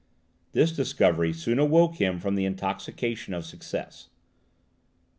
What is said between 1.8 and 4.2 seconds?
him from the intoxication of success.